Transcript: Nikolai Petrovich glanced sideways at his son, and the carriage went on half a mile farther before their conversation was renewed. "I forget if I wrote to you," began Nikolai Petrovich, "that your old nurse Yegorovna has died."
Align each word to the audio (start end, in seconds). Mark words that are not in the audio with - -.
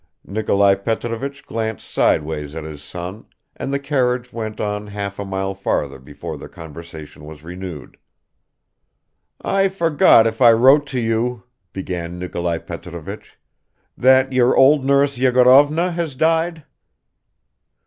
Nikolai 0.25 0.73
Petrovich 0.73 1.45
glanced 1.45 1.87
sideways 1.87 2.55
at 2.55 2.63
his 2.63 2.81
son, 2.81 3.25
and 3.55 3.71
the 3.71 3.77
carriage 3.77 4.33
went 4.33 4.59
on 4.59 4.87
half 4.87 5.19
a 5.19 5.25
mile 5.25 5.53
farther 5.53 5.99
before 5.99 6.39
their 6.39 6.49
conversation 6.49 7.23
was 7.23 7.43
renewed. 7.43 7.97
"I 9.43 9.67
forget 9.67 10.25
if 10.25 10.41
I 10.41 10.53
wrote 10.53 10.87
to 10.87 10.99
you," 10.99 11.43
began 11.71 12.17
Nikolai 12.17 12.57
Petrovich, 12.57 13.37
"that 13.95 14.33
your 14.33 14.55
old 14.57 14.83
nurse 14.83 15.19
Yegorovna 15.19 15.91
has 15.93 16.15
died." 16.15 16.63